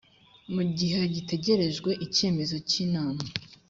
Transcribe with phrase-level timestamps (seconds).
[0.53, 3.23] mu gihe hagitegerejwe icyemezo cy inama